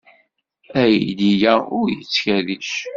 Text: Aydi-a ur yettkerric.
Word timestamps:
Aydi-a 0.81 1.55
ur 1.79 1.87
yettkerric. 1.95 2.71